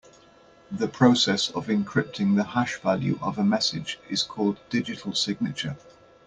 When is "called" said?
4.23-4.57